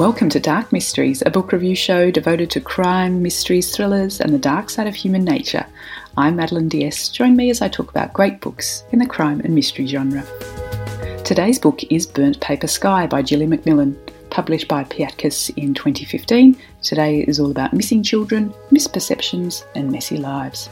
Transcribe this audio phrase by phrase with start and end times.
[0.00, 4.38] Welcome to Dark Mysteries, a book review show devoted to crime, mysteries, thrillers, and the
[4.38, 5.66] dark side of human nature.
[6.16, 7.10] I'm Madeline Diaz.
[7.10, 10.24] Join me as I talk about great books in the crime and mystery genre.
[11.22, 13.94] Today's book is Burnt Paper Sky by Gilly Macmillan,
[14.30, 16.56] published by Piatkus in 2015.
[16.80, 20.70] Today is all about missing children, misperceptions, and messy lives.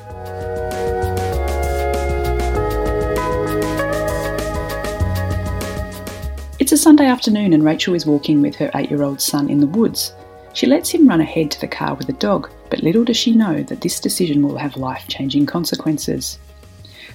[6.79, 9.67] A Sunday afternoon and Rachel is walking with her eight year old son in the
[9.67, 10.13] woods.
[10.53, 13.33] She lets him run ahead to the car with the dog, but little does she
[13.33, 16.39] know that this decision will have life changing consequences.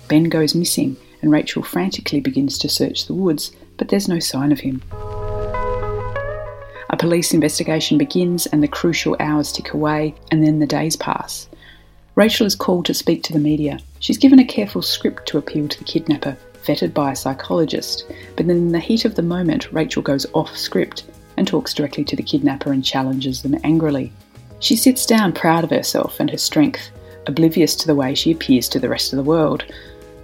[0.10, 4.52] Ben goes missing and Rachel frantically begins to search the woods, but there's no sign
[4.52, 4.84] of him.
[6.90, 11.48] A police investigation begins and the crucial hours tick away, and then the days pass.
[12.16, 13.80] Rachel is called to speak to the media.
[14.00, 18.48] She's given a careful script to appeal to the kidnapper, vetted by a psychologist, but
[18.48, 21.04] then in the heat of the moment, Rachel goes off script
[21.38, 24.12] and talks directly to the kidnapper and challenges them angrily.
[24.60, 26.90] She sits down proud of herself and her strength,
[27.28, 29.66] oblivious to the way she appears to the rest of the world.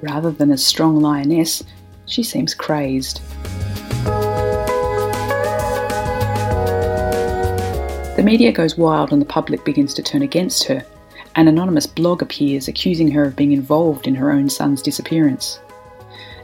[0.01, 1.63] Rather than a strong lioness,
[2.05, 3.21] she seems crazed.
[8.15, 10.85] The media goes wild and the public begins to turn against her.
[11.35, 15.59] An anonymous blog appears accusing her of being involved in her own son's disappearance.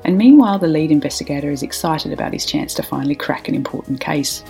[0.06, 4.00] And meanwhile, the lead investigator is excited about his chance to finally crack an important
[4.00, 4.44] case.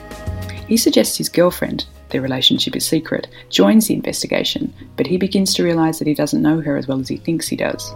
[0.68, 5.64] He suggests his girlfriend, their relationship is secret, joins the investigation, but he begins to
[5.64, 7.94] realise that he doesn't know her as well as he thinks he does.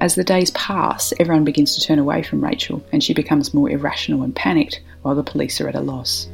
[0.00, 3.70] As the days pass, everyone begins to turn away from Rachel, and she becomes more
[3.70, 6.26] irrational and panicked, while the police are at a loss.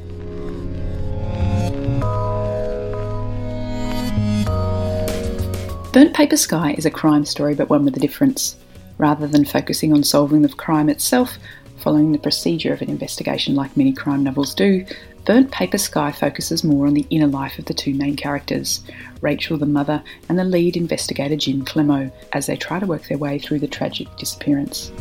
[5.92, 8.56] Burnt Paper Sky is a crime story, but one with a difference.
[8.98, 11.38] Rather than focusing on solving the crime itself,
[11.76, 14.84] following the procedure of an investigation like many crime novels do,
[15.26, 18.82] Burnt Paper Sky focuses more on the inner life of the two main characters,
[19.20, 23.18] Rachel the mother and the lead investigator Jim Clemo, as they try to work their
[23.18, 24.92] way through the tragic disappearance.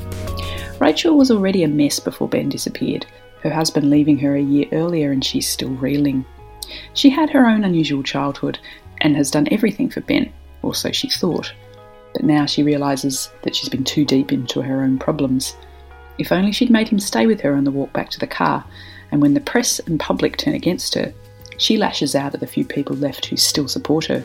[0.80, 3.06] Rachel was already a mess before Ben disappeared,
[3.44, 6.26] her husband leaving her a year earlier and she's still reeling.
[6.96, 8.58] She had her own unusual childhood
[9.02, 11.54] and has done everything for Ben, or so she thought
[12.16, 15.58] but now she realises that she's been too deep into her own problems.
[16.18, 18.64] If only she'd made him stay with her on the walk back to the car,
[19.12, 21.14] and when the press and public turn against her,
[21.58, 24.20] she lashes out at the few people left who still support her.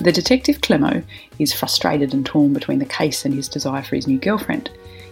[0.00, 1.04] The detective Clemo
[1.38, 4.68] is frustrated and torn between the case and his desire for his new girlfriend.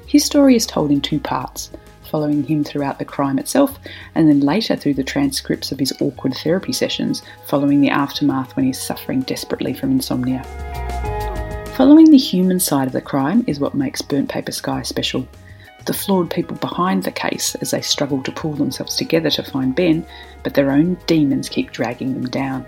[0.06, 1.70] His story is told in two parts
[2.12, 3.78] following him throughout the crime itself,
[4.14, 8.66] and then later through the transcripts of his awkward therapy sessions following the aftermath when
[8.66, 10.44] he's suffering desperately from insomnia.
[11.74, 15.26] Following the human side of the crime is what makes Burnt Paper Sky special.
[15.86, 19.74] The flawed people behind the case as they struggle to pull themselves together to find
[19.74, 20.06] Ben,
[20.44, 22.66] but their own demons keep dragging them down.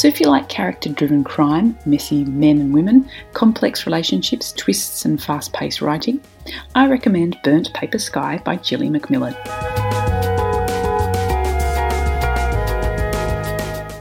[0.00, 5.22] So, if you like character driven crime, messy men and women, complex relationships, twists, and
[5.22, 6.22] fast paced writing,
[6.74, 9.36] I recommend Burnt Paper Sky by Gilly Macmillan.